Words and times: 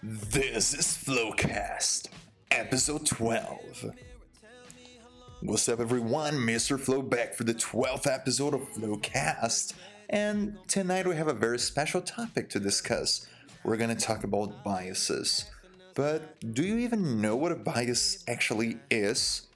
This 0.00 0.74
is 0.74 0.86
Flowcast, 0.86 2.06
episode 2.52 3.04
12. 3.04 3.86
What's 5.42 5.68
up, 5.68 5.80
everyone? 5.80 6.34
Mr. 6.34 6.78
Flow 6.78 7.02
back 7.02 7.34
for 7.34 7.42
the 7.42 7.54
12th 7.54 8.06
episode 8.06 8.54
of 8.54 8.60
Flowcast, 8.74 9.74
and 10.08 10.56
tonight 10.68 11.08
we 11.08 11.16
have 11.16 11.26
a 11.26 11.32
very 11.32 11.58
special 11.58 12.00
topic 12.00 12.48
to 12.50 12.60
discuss. 12.60 13.26
We're 13.64 13.76
gonna 13.76 13.96
talk 13.96 14.22
about 14.22 14.62
biases. 14.62 15.46
But 15.96 16.54
do 16.54 16.62
you 16.62 16.78
even 16.78 17.20
know 17.20 17.34
what 17.34 17.50
a 17.50 17.56
bias 17.56 18.22
actually 18.28 18.76
is? 18.92 19.48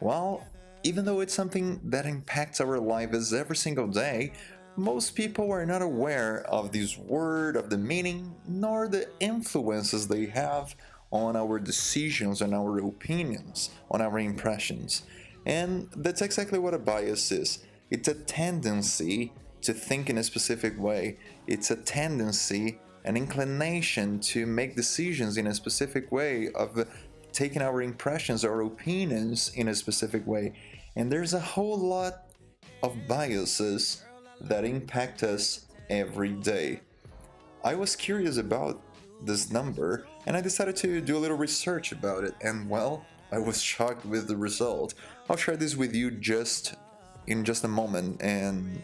Well, 0.00 0.46
even 0.82 1.06
though 1.06 1.20
it's 1.20 1.32
something 1.32 1.80
that 1.84 2.04
impacts 2.04 2.60
our 2.60 2.78
lives 2.78 3.32
every 3.32 3.56
single 3.56 3.86
day, 3.86 4.34
most 4.76 5.14
people 5.14 5.50
are 5.50 5.66
not 5.66 5.82
aware 5.82 6.44
of 6.48 6.72
this 6.72 6.96
word, 6.98 7.56
of 7.56 7.70
the 7.70 7.78
meaning, 7.78 8.34
nor 8.46 8.88
the 8.88 9.08
influences 9.20 10.08
they 10.08 10.26
have 10.26 10.74
on 11.10 11.36
our 11.36 11.58
decisions, 11.58 12.42
on 12.42 12.52
our 12.52 12.78
opinions, 12.78 13.70
on 13.90 14.00
our 14.00 14.18
impressions. 14.18 15.02
And 15.46 15.88
that's 15.96 16.22
exactly 16.22 16.58
what 16.58 16.74
a 16.74 16.78
bias 16.78 17.30
is 17.30 17.64
it's 17.90 18.08
a 18.08 18.14
tendency 18.14 19.32
to 19.62 19.72
think 19.72 20.10
in 20.10 20.18
a 20.18 20.22
specific 20.22 20.78
way, 20.78 21.18
it's 21.46 21.70
a 21.70 21.76
tendency, 21.76 22.78
an 23.04 23.16
inclination 23.16 24.18
to 24.18 24.44
make 24.46 24.76
decisions 24.76 25.36
in 25.36 25.46
a 25.46 25.54
specific 25.54 26.10
way, 26.10 26.50
of 26.54 26.86
taking 27.32 27.62
our 27.62 27.82
impressions 27.82 28.44
or 28.44 28.62
opinions 28.62 29.52
in 29.54 29.68
a 29.68 29.74
specific 29.74 30.26
way. 30.26 30.52
And 30.96 31.12
there's 31.12 31.34
a 31.34 31.40
whole 31.40 31.78
lot 31.78 32.32
of 32.82 32.96
biases 33.06 34.02
that 34.40 34.64
impact 34.64 35.22
us 35.22 35.66
every 35.90 36.30
day. 36.30 36.80
I 37.64 37.74
was 37.74 37.96
curious 37.96 38.36
about 38.36 38.80
this 39.22 39.50
number 39.50 40.06
and 40.26 40.36
I 40.36 40.40
decided 40.40 40.76
to 40.76 41.00
do 41.00 41.16
a 41.16 41.20
little 41.20 41.36
research 41.36 41.92
about 41.92 42.24
it, 42.24 42.34
and 42.40 42.68
well, 42.68 43.04
I 43.30 43.38
was 43.38 43.62
shocked 43.72 44.04
with 44.04 44.26
the 44.26 44.36
result. 44.36 44.94
I'll 45.30 45.36
share 45.36 45.56
this 45.56 45.76
with 45.76 45.94
you 45.94 46.10
just 46.10 46.74
in 47.26 47.44
just 47.44 47.64
a 47.64 47.68
moment, 47.68 48.20
and 48.22 48.82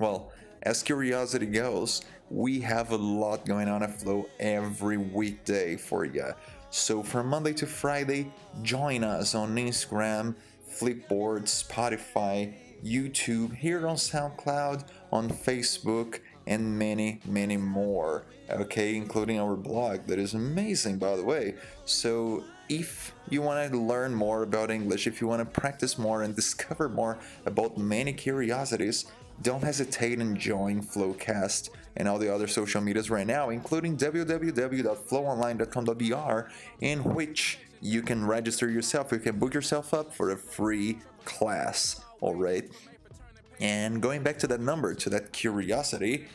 well, 0.00 0.32
as 0.62 0.82
curiosity 0.82 1.46
goes, 1.46 2.02
we 2.30 2.60
have 2.60 2.90
a 2.90 2.96
lot 2.96 3.46
going 3.46 3.68
on 3.68 3.82
at 3.82 4.00
Flow 4.00 4.26
every 4.40 4.96
weekday 4.96 5.76
for 5.76 6.04
you. 6.04 6.32
So 6.70 7.02
from 7.02 7.28
Monday 7.28 7.52
to 7.54 7.66
Friday, 7.66 8.32
join 8.62 9.04
us 9.04 9.34
on 9.34 9.54
Instagram, 9.54 10.34
Flipboard, 10.68 11.44
Spotify, 11.44 12.54
YouTube, 12.84 13.56
here 13.56 13.88
on 13.88 13.96
SoundCloud, 13.96 14.84
on 15.10 15.30
Facebook, 15.30 16.20
and 16.46 16.78
many, 16.78 17.20
many 17.24 17.56
more. 17.56 18.24
Okay, 18.50 18.96
including 18.96 19.40
our 19.40 19.56
blog 19.56 20.06
that 20.06 20.18
is 20.18 20.34
amazing, 20.34 20.98
by 20.98 21.16
the 21.16 21.24
way. 21.24 21.54
So, 21.86 22.44
if 22.68 23.14
you 23.28 23.42
want 23.42 23.70
to 23.70 23.78
learn 23.78 24.14
more 24.14 24.42
about 24.42 24.70
English, 24.70 25.06
if 25.06 25.20
you 25.20 25.26
want 25.26 25.40
to 25.40 25.60
practice 25.60 25.98
more 25.98 26.22
and 26.22 26.34
discover 26.34 26.88
more 26.88 27.18
about 27.46 27.76
many 27.78 28.12
curiosities, 28.12 29.06
don't 29.42 29.62
hesitate 29.62 30.18
and 30.18 30.38
join 30.38 30.82
Flowcast 30.82 31.70
and 31.96 32.08
all 32.08 32.18
the 32.18 32.32
other 32.32 32.46
social 32.46 32.80
medias 32.80 33.10
right 33.10 33.26
now, 33.26 33.50
including 33.50 33.96
www.flowonline.com.br, 33.96 36.48
in 36.80 37.04
which 37.04 37.58
you 37.80 38.02
can 38.02 38.26
register 38.26 38.70
yourself. 38.70 39.10
You 39.12 39.18
can 39.18 39.38
book 39.38 39.54
yourself 39.54 39.94
up 39.94 40.14
for 40.14 40.30
a 40.30 40.36
free 40.36 40.98
class. 41.24 42.03
All 42.20 42.34
right. 42.34 42.70
And 43.60 44.02
going 44.02 44.22
back 44.22 44.38
to 44.40 44.46
that 44.48 44.60
number, 44.60 44.94
to 44.94 45.10
that 45.10 45.32
curiosity, 45.32 46.26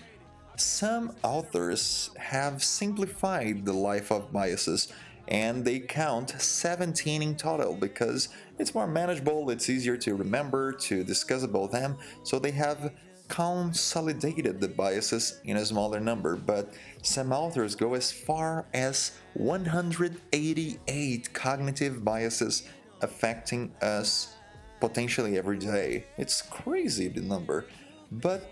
some 0.56 1.14
authors 1.24 2.12
have 2.18 2.64
simplified 2.64 3.66
the 3.66 3.74
life 3.74 4.12
of 4.12 4.32
biases 4.32 4.92
and 5.30 5.64
they 5.64 5.80
count 5.80 6.30
17 6.32 7.22
in 7.22 7.36
total 7.36 7.76
because 7.76 8.30
it's 8.58 8.74
more 8.74 8.88
manageable, 8.88 9.50
it's 9.52 9.70
easier 9.70 9.96
to 9.98 10.16
remember, 10.16 10.72
to 10.72 11.04
discuss 11.04 11.44
about 11.44 11.72
them, 11.72 11.96
so 12.24 12.40
they 12.40 12.50
have 12.52 12.92
consolidated 13.28 14.60
the 14.60 14.68
biases 14.68 15.40
in 15.46 15.56
a 15.58 15.66
smaller 15.66 16.00
number, 16.00 16.36
but 16.36 16.74
some 17.04 17.32
authors 17.32 17.76
go 17.76 17.94
as 17.94 18.12
far 18.12 18.66
as 18.74 19.12
188 19.36 21.34
cognitive 21.34 22.04
biases 22.04 22.64
affecting 23.02 23.72
us 23.84 24.34
potentially 24.80 25.38
every 25.38 25.58
day. 25.58 26.06
It's 26.18 26.42
crazy 26.42 27.08
the 27.08 27.22
number. 27.22 27.66
But 28.12 28.50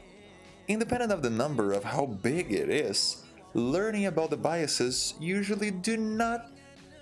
independent 0.68 1.12
of 1.12 1.22
the 1.22 1.30
number 1.30 1.74
of 1.74 1.84
how 1.84 2.06
big 2.06 2.52
it 2.52 2.70
is, 2.70 3.24
learning 3.54 4.06
about 4.06 4.30
the 4.30 4.38
biases 4.38 5.14
usually 5.20 5.72
do 5.72 5.98
not 5.98 6.52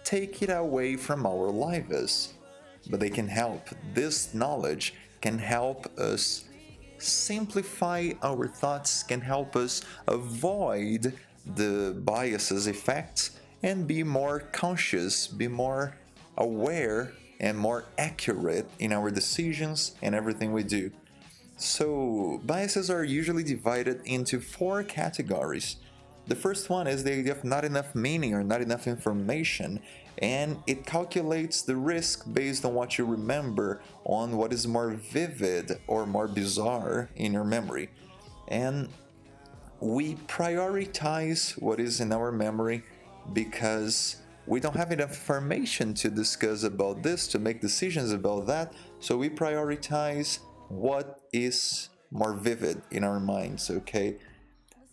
take 0.03 0.41
it 0.41 0.49
away 0.49 0.95
from 0.95 1.25
our 1.25 1.49
lives. 1.49 2.33
But 2.89 2.99
they 2.99 3.09
can 3.09 3.27
help. 3.27 3.69
This 3.93 4.33
knowledge 4.33 4.93
can 5.21 5.39
help 5.39 5.87
us 5.99 6.45
simplify 6.97 8.11
our 8.23 8.47
thoughts, 8.47 9.03
can 9.03 9.21
help 9.21 9.55
us 9.55 9.81
avoid 10.07 11.13
the 11.55 11.95
biases 12.03 12.67
effects 12.67 13.31
and 13.63 13.87
be 13.87 14.03
more 14.03 14.39
conscious, 14.51 15.27
be 15.27 15.47
more 15.47 15.95
aware 16.37 17.13
and 17.39 17.57
more 17.57 17.85
accurate 17.97 18.69
in 18.79 18.93
our 18.93 19.11
decisions 19.11 19.95
and 20.01 20.15
everything 20.15 20.51
we 20.51 20.63
do. 20.63 20.91
So, 21.57 22.41
biases 22.43 22.89
are 22.89 23.03
usually 23.03 23.43
divided 23.43 24.01
into 24.05 24.39
four 24.41 24.83
categories. 24.83 25.77
The 26.27 26.35
first 26.35 26.69
one 26.69 26.87
is 26.87 27.03
the 27.03 27.13
idea 27.13 27.31
of 27.31 27.43
not 27.43 27.63
enough 27.63 27.95
meaning 27.95 28.33
or 28.33 28.43
not 28.43 28.61
enough 28.61 28.87
information, 28.87 29.79
and 30.17 30.57
it 30.65 30.85
calculates 30.85 31.61
the 31.61 31.75
risk 31.75 32.25
based 32.33 32.65
on 32.65 32.73
what 32.73 32.97
you 32.97 33.05
remember, 33.05 33.81
on 34.03 34.35
what 34.35 34.51
is 34.51 34.67
more 34.67 34.91
vivid 34.91 35.79
or 35.87 36.05
more 36.05 36.27
bizarre 36.27 37.09
in 37.15 37.31
your 37.31 37.43
memory. 37.43 37.89
And 38.47 38.89
we 39.79 40.15
prioritize 40.15 41.61
what 41.61 41.79
is 41.79 41.99
in 41.99 42.11
our 42.11 42.31
memory 42.31 42.83
because 43.33 44.17
we 44.47 44.59
don't 44.59 44.75
have 44.75 44.91
enough 44.91 45.11
information 45.11 45.93
to 45.95 46.09
discuss 46.09 46.63
about 46.63 47.03
this, 47.03 47.27
to 47.27 47.39
make 47.39 47.61
decisions 47.61 48.11
about 48.11 48.47
that, 48.47 48.73
so 48.99 49.17
we 49.17 49.29
prioritize 49.29 50.39
what 50.69 51.21
is 51.33 51.89
more 52.11 52.33
vivid 52.33 52.81
in 52.91 53.03
our 53.03 53.19
minds, 53.19 53.69
okay? 53.69 54.17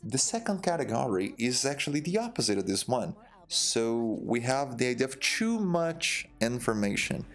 The 0.02 0.18
second 0.18 0.62
category 0.62 1.34
is 1.38 1.64
actually 1.64 2.00
the 2.00 2.18
opposite 2.18 2.58
of 2.58 2.66
this 2.66 2.88
one. 2.88 3.14
So 3.48 4.18
we 4.22 4.41
have 4.41 4.78
the 4.78 4.88
idea 4.88 5.06
of 5.06 5.20
too 5.20 5.58
much 5.58 6.26
information. 6.41 7.26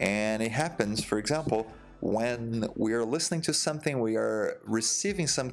And 0.00 0.42
it 0.42 0.50
happens, 0.50 1.04
for 1.04 1.18
example, 1.18 1.66
when 2.00 2.68
we 2.74 2.92
are 2.92 3.04
listening 3.04 3.42
to 3.42 3.54
something, 3.54 4.00
we 4.00 4.16
are 4.16 4.58
receiving 4.64 5.28
some 5.28 5.52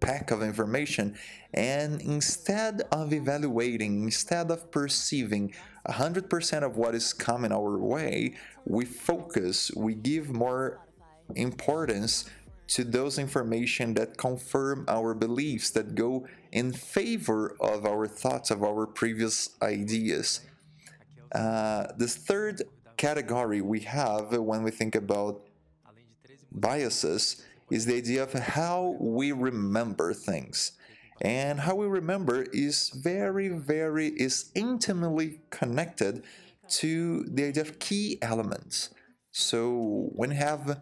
pack 0.00 0.30
of 0.30 0.42
information 0.42 1.16
and 1.54 2.00
instead 2.00 2.82
of 2.90 3.12
evaluating 3.12 4.04
instead 4.04 4.50
of 4.50 4.70
perceiving 4.70 5.52
100% 5.88 6.62
of 6.62 6.76
what 6.76 6.94
is 6.94 7.12
coming 7.12 7.52
our 7.52 7.78
way 7.78 8.34
we 8.64 8.84
focus 8.84 9.70
we 9.76 9.94
give 9.94 10.30
more 10.30 10.80
importance 11.36 12.24
to 12.70 12.84
those 12.84 13.18
information 13.18 13.94
that 13.94 14.16
confirm 14.16 14.84
our 14.86 15.12
beliefs 15.12 15.70
that 15.70 15.96
go 15.96 16.24
in 16.52 16.72
favor 16.72 17.56
of 17.60 17.84
our 17.84 18.06
thoughts 18.06 18.52
of 18.52 18.62
our 18.62 18.86
previous 18.86 19.50
ideas. 19.60 20.40
Uh, 21.34 21.86
third 22.06 22.62
category 22.96 23.60
we 23.60 23.80
have 23.80 24.30
when 24.38 24.62
we 24.62 24.70
think 24.70 24.94
about 24.94 25.48
biases 26.52 27.44
is 27.70 27.86
the 27.86 27.96
idea 27.96 28.22
of 28.22 28.32
how 28.32 28.96
we 29.00 29.32
remember 29.32 30.12
things. 30.12 30.72
And 31.22 31.60
how 31.60 31.74
we 31.74 31.86
remember 31.86 32.46
is 32.52 32.90
very, 32.90 33.48
very, 33.48 34.08
is 34.08 34.50
intimately 34.54 35.40
connected 35.50 36.24
to 36.80 37.24
the 37.24 37.44
idea 37.44 37.62
of 37.62 37.78
key 37.78 38.18
elements. 38.22 38.90
So 39.32 40.08
when 40.12 40.30
you 40.30 40.36
have 40.36 40.80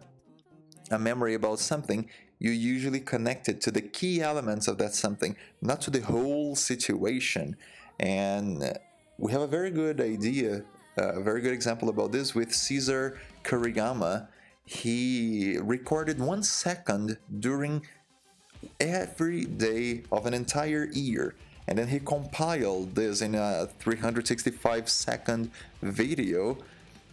a 0.91 0.99
memory 0.99 1.33
about 1.33 1.59
something, 1.59 2.09
you 2.39 2.51
usually 2.51 3.01
connect 3.01 3.49
it 3.49 3.59
to 3.61 3.71
the 3.71 3.81
key 3.81 4.21
elements 4.21 4.67
of 4.67 4.77
that 4.77 4.95
something, 4.95 5.35
not 5.61 5.81
to 5.81 5.91
the 5.91 5.99
whole 5.99 6.55
situation. 6.55 7.57
And 7.99 8.77
we 9.17 9.31
have 9.33 9.41
a 9.41 9.47
very 9.47 9.71
good 9.71 9.99
idea, 9.99 10.63
a 10.95 11.21
very 11.21 11.41
good 11.41 11.53
example 11.53 11.89
about 11.89 12.13
this 12.13 12.33
with 12.33 12.53
Cesar 12.53 13.19
Kuriyama 13.43 14.29
he 14.69 15.57
recorded 15.57 16.19
one 16.19 16.43
second 16.43 17.17
during 17.39 17.81
every 18.79 19.43
day 19.45 20.03
of 20.11 20.27
an 20.27 20.33
entire 20.35 20.85
year 20.85 21.33
and 21.67 21.75
then 21.75 21.87
he 21.87 21.99
compiled 21.99 22.93
this 22.93 23.21
in 23.21 23.33
a 23.33 23.67
365 23.79 24.87
second 24.87 25.49
video. 25.81 26.57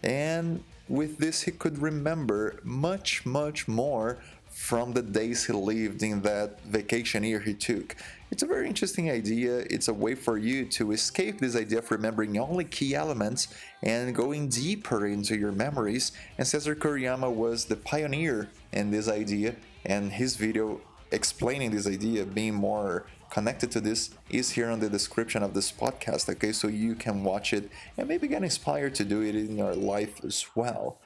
And 0.02 0.62
with 0.86 1.16
this 1.16 1.42
he 1.42 1.50
could 1.50 1.78
remember 1.78 2.60
much 2.62 3.24
much 3.24 3.66
more 3.66 4.18
from 4.56 4.92
the 4.94 5.02
days 5.02 5.44
he 5.44 5.52
lived 5.52 6.02
in 6.02 6.22
that 6.22 6.58
vacation 6.62 7.22
year 7.22 7.38
he 7.38 7.52
took. 7.52 7.94
It's 8.30 8.42
a 8.42 8.46
very 8.46 8.66
interesting 8.66 9.10
idea. 9.10 9.58
It's 9.68 9.88
a 9.88 9.92
way 9.94 10.14
for 10.14 10.38
you 10.38 10.64
to 10.64 10.92
escape 10.92 11.38
this 11.38 11.54
idea 11.54 11.80
of 11.80 11.90
remembering 11.90 12.38
only 12.38 12.64
key 12.64 12.94
elements 12.94 13.48
and 13.82 14.14
going 14.14 14.48
deeper 14.48 15.06
into 15.06 15.36
your 15.36 15.52
memories. 15.52 16.12
And 16.38 16.48
Cesar 16.48 16.74
Kuriyama 16.74 17.30
was 17.30 17.66
the 17.66 17.76
pioneer 17.76 18.48
in 18.72 18.90
this 18.90 19.08
idea, 19.08 19.56
and 19.84 20.10
his 20.10 20.36
video 20.36 20.80
explaining 21.12 21.70
this 21.70 21.86
idea, 21.86 22.24
being 22.24 22.54
more 22.54 23.06
connected 23.30 23.70
to 23.72 23.80
this, 23.80 24.10
is 24.30 24.50
here 24.52 24.70
on 24.70 24.80
the 24.80 24.88
description 24.88 25.42
of 25.42 25.52
this 25.52 25.70
podcast, 25.70 26.30
okay? 26.30 26.52
So 26.52 26.68
you 26.68 26.94
can 26.94 27.22
watch 27.22 27.52
it 27.52 27.70
and 27.98 28.08
maybe 28.08 28.26
get 28.26 28.42
inspired 28.42 28.94
to 28.96 29.04
do 29.04 29.20
it 29.20 29.36
in 29.36 29.58
your 29.58 29.74
life 29.74 30.24
as 30.24 30.46
well. 30.54 30.98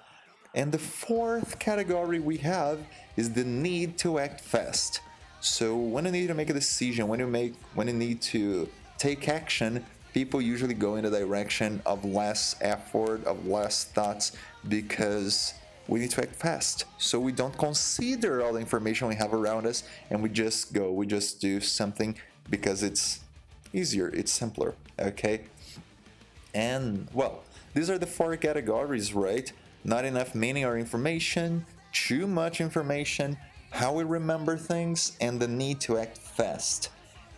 And 0.55 0.73
the 0.73 0.79
fourth 0.79 1.58
category 1.58 2.19
we 2.19 2.38
have 2.38 2.81
is 3.17 3.32
the 3.32 3.44
need 3.44 3.99
to 3.99 4.19
act 4.19 4.41
fast. 4.41 5.00
So 5.41 5.76
when 5.76 6.05
you 6.05 6.12
need 6.12 6.26
to 6.26 6.35
make 6.35 6.50
a 6.50 6.55
decision, 6.55 7.08
when 7.08 7.20
you 7.20 7.26
make 7.26 7.55
when 7.75 7.87
you 7.87 7.94
need 7.94 8.20
to 8.23 8.69
take 8.99 9.29
action, 9.29 9.85
people 10.12 10.43
usually 10.43 10.75
go 10.75 10.97
in 10.97 11.05
the 11.05 11.11
direction 11.11 11.81
of 11.87 12.05
less 12.05 12.56
effort, 12.61 13.25
of 13.25 13.47
less 13.47 13.85
thoughts 13.85 14.32
because 14.69 15.55
we 15.88 16.00
need 16.00 16.11
to 16.11 16.23
act 16.23 16.35
fast. 16.35 16.85
So 16.99 17.19
we 17.19 17.32
don't 17.32 17.56
consider 17.56 18.43
all 18.43 18.53
the 18.53 18.61
information 18.61 19.08
we 19.08 19.14
have 19.14 19.32
around 19.32 19.67
us 19.67 19.85
and 20.11 20.23
we 20.23 20.29
just 20.29 20.73
go, 20.73 20.93
we 20.93 21.06
just 21.06 21.41
do 21.41 21.61
something 21.61 22.17
because 22.50 22.82
it's 22.82 23.20
easier, 23.73 24.08
it's 24.08 24.32
simpler, 24.32 24.75
okay? 24.99 25.43
And 26.55 27.08
well, 27.14 27.44
these 27.73 27.88
are 27.88 27.99
the 27.99 28.06
four 28.06 28.37
categories, 28.37 29.14
right? 29.14 29.53
Not 29.85 30.05
enough 30.05 30.35
meaning 30.35 30.65
or 30.65 30.79
information, 30.79 31.65
too 31.93 32.27
much 32.27 32.61
information, 32.61 33.37
how 33.71 33.93
we 33.93 34.05
remember 34.05 34.56
things, 34.56 35.17
and 35.21 35.41
the 35.41 35.49
need 35.49 35.81
to 35.81 35.99
act 35.99 36.19
fast. 36.19 36.91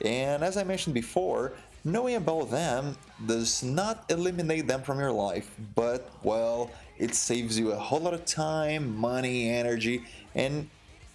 And 0.04 0.42
as 0.42 0.56
I 0.56 0.64
mentioned 0.64 0.94
before, 0.94 1.52
knowing 1.84 2.16
about 2.16 2.50
them 2.50 2.96
does 3.26 3.62
not 3.62 4.04
eliminate 4.08 4.66
them 4.66 4.82
from 4.82 4.98
your 4.98 5.12
life, 5.12 5.54
but 5.74 6.10
well, 6.22 6.70
it 6.98 7.14
saves 7.14 7.58
you 7.58 7.72
a 7.72 7.76
whole 7.76 8.00
lot 8.00 8.14
of 8.14 8.24
time, 8.24 8.96
money, 8.96 9.50
energy, 9.50 10.04
and 10.34 10.68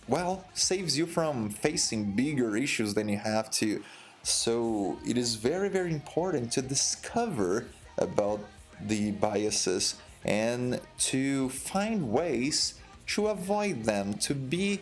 well, 0.07 0.45
saves 0.53 0.97
you 0.97 1.05
from 1.05 1.49
facing 1.49 2.15
bigger 2.15 2.55
issues 2.55 2.93
than 2.93 3.09
you 3.09 3.17
have 3.17 3.49
to. 3.51 3.83
So 4.23 4.97
it 5.05 5.17
is 5.17 5.35
very, 5.35 5.69
very 5.69 5.91
important 5.91 6.51
to 6.53 6.61
discover 6.61 7.65
about 7.97 8.39
the 8.79 9.11
biases 9.11 9.95
and 10.27 10.79
to 10.97 11.49
find 11.49 12.11
ways 12.11 12.75
to 13.07 13.27
avoid 13.27 13.85
them, 13.85 14.13
to 14.15 14.35
be 14.35 14.81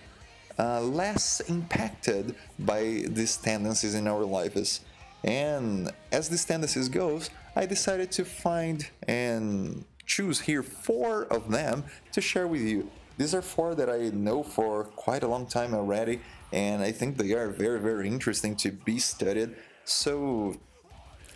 uh, 0.58 0.82
less 0.82 1.42
impacted 1.42 2.36
by 2.60 3.04
these 3.08 3.38
tendencies 3.38 3.94
in 3.94 4.08
our 4.08 4.24
lives. 4.26 4.82
And 5.24 5.92
as 6.12 6.30
these 6.30 6.46
tendencies 6.46 6.90
goes, 6.90 7.30
I 7.56 7.66
decided 7.66 8.12
to 8.14 8.26
find 8.26 8.88
and 9.08 9.86
choose 10.06 10.42
here 10.42 10.64
four 10.64 11.24
of 11.26 11.52
them 11.52 11.84
to 12.12 12.22
share 12.22 12.48
with 12.48 12.62
you. 12.62 12.90
These 13.18 13.34
are 13.34 13.42
four 13.42 13.76
that 13.76 13.90
I 13.90 14.10
know 14.10 14.44
for 14.44 14.84
quite 14.84 15.24
a 15.24 15.28
long 15.28 15.48
time 15.48 15.74
already, 15.74 16.20
and 16.52 16.82
I 16.84 16.92
think 16.92 17.18
they 17.18 17.32
are 17.34 17.50
very, 17.50 17.80
very 17.80 18.08
interesting 18.08 18.56
to 18.58 18.72
be 18.72 19.00
studied. 19.00 19.56
So 19.86 20.56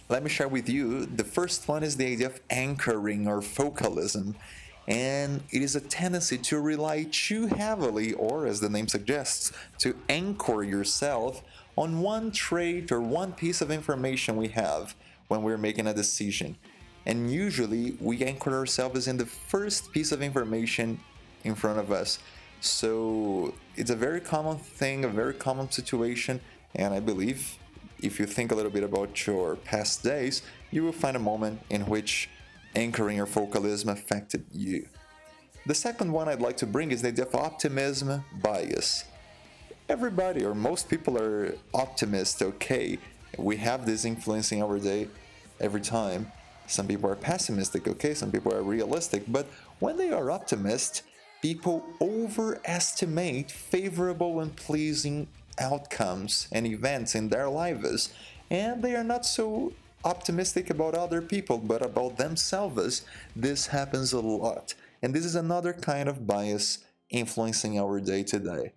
let 0.10 0.24
me 0.24 0.30
share 0.30 0.48
with 0.48 0.68
you. 0.68 1.06
The 1.06 1.24
first 1.24 1.68
one 1.68 1.84
is 1.84 1.96
the 1.96 2.08
idea 2.08 2.28
of 2.28 2.42
anchoring 2.50 3.28
or 3.28 3.42
focalism. 3.44 4.36
And 4.88 5.44
it 5.52 5.62
is 5.62 5.76
a 5.76 5.82
tendency 5.82 6.40
to 6.40 6.60
rely 6.60 7.06
too 7.12 7.46
heavily, 7.46 8.14
or 8.14 8.48
as 8.48 8.60
the 8.60 8.70
name 8.70 8.88
suggests, 8.88 9.52
to 9.78 9.96
anchor 10.10 10.64
yourself 10.64 11.44
on 11.78 12.02
one 12.02 12.32
trait 12.32 12.92
or 12.92 13.00
one 13.00 13.34
piece 13.34 13.62
of 13.62 13.70
information 13.70 14.36
we 14.36 14.48
have 14.48 14.96
when 15.28 15.44
we're 15.44 15.60
making 15.60 15.86
a 15.86 15.94
decision. 15.94 16.58
And 17.06 17.32
usually 17.32 17.98
we 18.02 18.24
anchor 18.24 18.52
ourselves 18.52 19.08
in 19.08 19.18
the 19.18 19.28
first 19.28 19.92
piece 19.92 20.12
of 20.12 20.24
information 20.24 21.00
in 21.44 21.54
front 21.54 21.78
of 21.78 21.92
us. 21.92 22.18
So 22.60 23.54
it's 23.76 23.92
a 23.92 23.96
very 23.96 24.20
common 24.20 24.58
thing, 24.58 25.06
a 25.06 25.08
very 25.08 25.36
common 25.36 25.70
situation, 25.70 26.42
and 26.74 26.96
I 26.96 27.00
believe 27.00 27.60
if 28.02 28.20
you 28.20 28.26
think 28.26 28.52
a 28.52 28.56
little 28.56 28.72
bit 28.72 28.84
about 28.84 29.26
your 29.26 29.56
past 29.56 30.04
days, 30.04 30.42
you 30.72 30.84
will 30.84 30.92
find 30.92 31.16
a 31.16 31.20
moment 31.20 31.62
in 31.70 31.82
which 31.86 32.30
anchoring 32.76 33.20
or 33.20 33.26
focalism 33.26 33.90
affected 33.90 34.46
you. 34.52 34.88
The 35.66 35.76
second 35.76 36.12
one 36.12 36.28
I'd 36.28 36.42
like 36.42 36.58
to 36.58 36.68
bring 36.68 36.92
is 36.92 37.02
the 37.02 37.10
idea 37.10 37.26
of 37.26 37.36
optimism 37.36 38.24
bias. 38.42 39.06
Everybody 39.88 40.46
or 40.46 40.56
most 40.56 40.90
people 40.90 41.18
are 41.18 41.56
optimists, 41.74 42.42
okay? 42.42 42.98
We 43.38 43.58
have 43.58 43.86
this 43.86 44.06
influencing 44.06 44.64
our 44.64 44.80
day 44.80 45.08
every 45.60 45.82
time. 45.82 46.32
Some 46.68 46.88
people 46.88 47.10
are 47.10 47.16
pessimistic, 47.16 47.88
okay? 47.88 48.14
Some 48.14 48.32
people 48.32 48.54
are 48.54 48.62
realistic, 48.62 49.24
but 49.28 49.48
when 49.80 49.98
they 49.98 50.12
are 50.12 50.30
optimists, 50.32 51.04
people 51.42 51.84
overestimate 52.00 53.52
favorable 53.52 54.42
and 54.42 54.56
pleasing 54.56 55.28
outcomes 55.60 56.48
and 56.52 56.66
events 56.66 57.16
in 57.16 57.30
their 57.30 57.50
lives, 57.50 58.14
and 58.50 58.82
they 58.84 58.96
are 58.96 59.04
not 59.04 59.26
so 59.26 59.74
optimistic 60.04 60.70
about 60.70 60.96
other 60.96 61.22
people 61.22 61.58
but 61.58 61.82
about 61.82 62.18
themselves. 62.18 63.04
This 63.36 63.68
happens 63.68 64.14
a 64.14 64.20
lot, 64.20 64.74
and 65.02 65.14
this 65.14 65.26
is 65.26 65.36
another 65.36 65.74
kind 65.74 66.08
of 66.10 66.26
bias 66.26 66.80
influencing 67.10 67.80
our 67.80 68.00
day 68.00 68.24
to 68.24 68.40
day. 68.40 68.74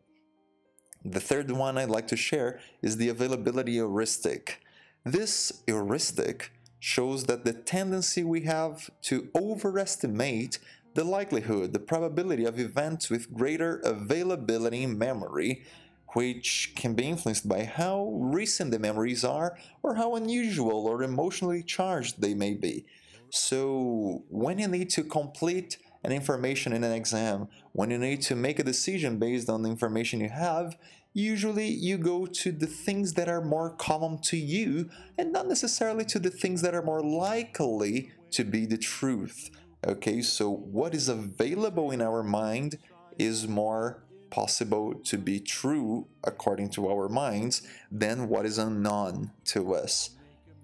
The 1.04 1.20
third 1.20 1.50
one 1.50 1.78
I'd 1.78 1.88
like 1.88 2.08
to 2.08 2.16
share 2.16 2.60
is 2.80 2.96
the 2.96 3.08
availability 3.08 3.72
heuristic. 3.72 4.60
This 5.04 5.62
heuristic 5.66 6.52
shows 6.78 7.24
that 7.24 7.44
the 7.44 7.52
tendency 7.52 8.22
we 8.22 8.42
have 8.42 8.90
to 9.02 9.28
overestimate 9.34 10.58
the 10.94 11.04
likelihood, 11.04 11.72
the 11.72 11.78
probability 11.78 12.44
of 12.44 12.58
events 12.58 13.08
with 13.08 13.32
greater 13.32 13.76
availability 13.84 14.82
in 14.82 14.98
memory 14.98 15.64
which 16.14 16.72
can 16.76 16.94
be 16.94 17.04
influenced 17.04 17.48
by 17.48 17.64
how 17.64 18.10
recent 18.14 18.70
the 18.70 18.78
memories 18.78 19.24
are 19.24 19.58
or 19.82 19.94
how 19.94 20.14
unusual 20.14 20.86
or 20.86 21.02
emotionally 21.02 21.62
charged 21.62 22.20
they 22.20 22.34
may 22.34 22.54
be. 22.54 22.84
So, 23.30 24.24
when 24.28 24.58
you 24.58 24.68
need 24.68 24.90
to 24.90 25.04
complete 25.04 25.78
an 26.04 26.12
information 26.12 26.72
in 26.72 26.84
an 26.84 26.92
exam, 26.92 27.48
when 27.72 27.90
you 27.90 27.98
need 27.98 28.20
to 28.22 28.36
make 28.36 28.58
a 28.58 28.64
decision 28.64 29.18
based 29.18 29.48
on 29.48 29.62
the 29.62 29.70
information 29.70 30.20
you 30.20 30.28
have, 30.28 30.76
usually 31.14 31.68
you 31.68 31.96
go 31.96 32.26
to 32.26 32.52
the 32.52 32.66
things 32.66 33.14
that 33.14 33.28
are 33.28 33.40
more 33.40 33.70
common 33.70 34.18
to 34.18 34.36
you 34.36 34.90
and 35.16 35.32
not 35.32 35.48
necessarily 35.48 36.04
to 36.06 36.18
the 36.18 36.30
things 36.30 36.62
that 36.62 36.74
are 36.74 36.82
more 36.82 37.02
likely 37.02 38.10
to 38.32 38.44
be 38.44 38.66
the 38.66 38.78
truth. 38.78 39.50
Okay, 39.86 40.22
so 40.22 40.50
what 40.50 40.94
is 40.94 41.08
available 41.08 41.90
in 41.90 42.00
our 42.00 42.22
mind 42.22 42.78
is 43.18 43.48
more 43.48 44.04
possible 44.32 44.94
to 44.94 45.18
be 45.18 45.38
true 45.38 46.08
according 46.24 46.70
to 46.70 46.90
our 46.90 47.08
minds 47.08 47.62
than 47.90 48.28
what 48.28 48.46
is 48.46 48.58
unknown 48.58 49.30
to 49.44 49.74
us. 49.74 50.10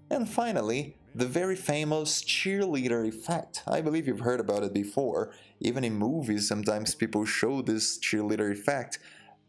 And 0.09 0.27
finally, 0.27 0.97
the 1.13 1.27
very 1.27 1.55
famous 1.55 2.23
cheerleader 2.23 3.07
effect. 3.07 3.63
I 3.67 3.81
believe 3.81 4.07
you've 4.07 4.21
heard 4.21 4.39
about 4.39 4.63
it 4.63 4.73
before. 4.73 5.31
Even 5.59 5.83
in 5.83 5.93
movies, 5.93 6.47
sometimes 6.47 6.95
people 6.95 7.25
show 7.25 7.61
this 7.61 7.99
cheerleader 7.99 8.51
effect. 8.51 8.97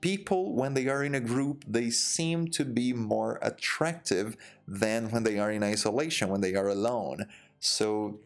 People, 0.02 0.54
when 0.54 0.74
they 0.74 0.88
are 0.88 1.02
in 1.02 1.14
a 1.14 1.20
group, 1.20 1.64
they 1.66 1.88
seem 1.90 2.48
to 2.48 2.64
be 2.64 2.92
more 2.92 3.38
attractive 3.40 4.36
than 4.68 5.10
when 5.10 5.24
they 5.24 5.38
are 5.38 5.50
in 5.50 5.62
isolation, 5.62 6.28
when 6.28 6.40
they 6.42 6.54
are 6.54 6.68
alone. 6.68 7.26
So, 7.58 8.20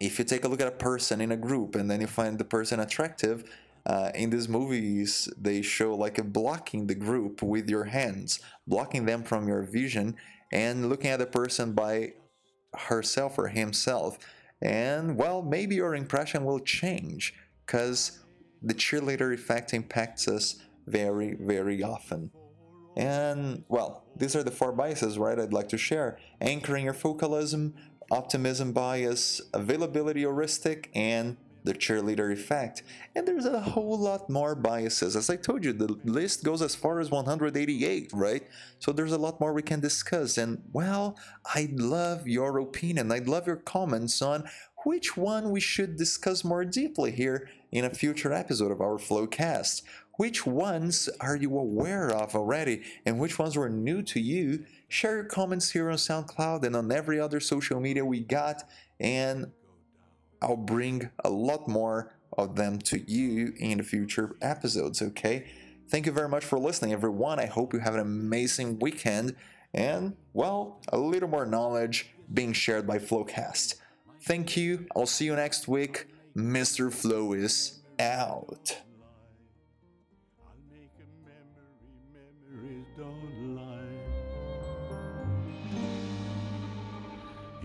if 0.00 0.18
you 0.18 0.24
take 0.24 0.44
a 0.44 0.48
look 0.48 0.60
at 0.60 0.68
a 0.68 0.82
person 0.90 1.20
in 1.20 1.32
a 1.32 1.36
group 1.36 1.74
and 1.74 1.90
then 1.90 2.00
you 2.00 2.06
find 2.06 2.38
the 2.38 2.44
person 2.44 2.78
attractive, 2.78 3.42
uh, 3.86 4.10
in 4.14 4.30
these 4.30 4.48
movies 4.48 5.28
they 5.36 5.62
show 5.62 5.94
like 5.94 6.22
blocking 6.32 6.86
the 6.86 6.94
group 6.94 7.42
with 7.42 7.68
your 7.68 7.84
hands 7.84 8.40
blocking 8.66 9.06
them 9.06 9.22
from 9.22 9.48
your 9.48 9.62
vision 9.62 10.16
and 10.52 10.88
looking 10.88 11.10
at 11.10 11.18
the 11.18 11.26
person 11.26 11.72
by 11.72 12.12
herself 12.74 13.38
or 13.38 13.48
himself. 13.48 14.18
And 14.60 15.16
well 15.16 15.42
maybe 15.42 15.76
your 15.76 15.94
impression 15.94 16.44
will 16.44 16.60
change 16.60 17.34
because 17.66 18.20
the 18.62 18.74
cheerleader 18.74 19.32
effect 19.32 19.72
impacts 19.72 20.26
us 20.26 20.56
very 20.86 21.34
very 21.34 21.82
often. 21.82 22.30
And 22.96 23.64
well 23.68 24.04
these 24.16 24.34
are 24.34 24.42
the 24.42 24.50
four 24.50 24.72
biases 24.72 25.18
right 25.18 25.38
i'd 25.38 25.52
like 25.52 25.68
to 25.68 25.78
share. 25.78 26.18
Anchoring 26.40 26.84
your 26.84 26.94
focalism 26.94 27.74
optimism 28.10 28.72
bias 28.72 29.40
availability 29.52 30.20
heuristic 30.20 30.90
and 30.94 31.36
the 31.68 31.74
cheerleader 31.74 32.32
effect, 32.32 32.82
and 33.14 33.28
there's 33.28 33.44
a 33.44 33.60
whole 33.60 33.98
lot 33.98 34.30
more 34.30 34.54
biases. 34.54 35.14
As 35.14 35.28
I 35.28 35.36
told 35.36 35.64
you, 35.64 35.74
the 35.74 35.98
list 36.02 36.42
goes 36.42 36.62
as 36.62 36.74
far 36.74 36.98
as 36.98 37.10
188, 37.10 38.10
right? 38.14 38.42
So 38.78 38.90
there's 38.90 39.12
a 39.12 39.18
lot 39.18 39.38
more 39.38 39.52
we 39.52 39.62
can 39.62 39.80
discuss. 39.80 40.38
And 40.38 40.62
well, 40.72 41.16
I'd 41.54 41.78
love 41.78 42.26
your 42.26 42.58
opinion. 42.58 43.12
I'd 43.12 43.28
love 43.28 43.46
your 43.46 43.56
comments 43.56 44.22
on 44.22 44.48
which 44.84 45.16
one 45.16 45.50
we 45.50 45.60
should 45.60 45.96
discuss 45.96 46.42
more 46.42 46.64
deeply 46.64 47.12
here 47.12 47.50
in 47.70 47.84
a 47.84 47.90
future 47.90 48.32
episode 48.32 48.72
of 48.72 48.80
our 48.80 48.96
Flowcast. 48.96 49.82
Which 50.16 50.46
ones 50.46 51.10
are 51.20 51.36
you 51.36 51.56
aware 51.56 52.10
of 52.10 52.34
already, 52.34 52.82
and 53.04 53.20
which 53.20 53.38
ones 53.38 53.56
were 53.56 53.68
new 53.68 54.02
to 54.04 54.18
you? 54.18 54.64
Share 54.88 55.16
your 55.16 55.24
comments 55.24 55.70
here 55.70 55.90
on 55.90 55.96
SoundCloud 55.96 56.64
and 56.64 56.74
on 56.74 56.90
every 56.90 57.20
other 57.20 57.40
social 57.40 57.78
media 57.78 58.04
we 58.04 58.20
got, 58.20 58.64
and 58.98 59.52
I'll 60.40 60.56
bring 60.56 61.10
a 61.24 61.30
lot 61.30 61.68
more 61.68 62.14
of 62.36 62.56
them 62.56 62.78
to 62.78 62.98
you 63.10 63.52
in 63.56 63.78
the 63.78 63.84
future 63.84 64.36
episodes, 64.40 65.02
okay? 65.02 65.50
Thank 65.88 66.06
you 66.06 66.12
very 66.12 66.28
much 66.28 66.44
for 66.44 66.58
listening, 66.58 66.92
everyone. 66.92 67.40
I 67.40 67.46
hope 67.46 67.72
you 67.72 67.80
have 67.80 67.94
an 67.94 68.00
amazing 68.00 68.78
weekend 68.78 69.34
and, 69.74 70.16
well, 70.32 70.80
a 70.88 70.98
little 70.98 71.28
more 71.28 71.46
knowledge 71.46 72.10
being 72.32 72.52
shared 72.52 72.86
by 72.86 72.98
Flowcast. 72.98 73.76
Thank 74.22 74.56
you. 74.56 74.86
I'll 74.94 75.06
see 75.06 75.24
you 75.24 75.34
next 75.34 75.66
week. 75.66 76.06
Mr. 76.36 76.92
Flow 76.92 77.32
is 77.32 77.80
out. 77.98 78.76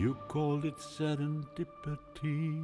You 0.04 0.18
called 0.28 0.66
it 0.66 0.76
serendipity. 0.80 2.62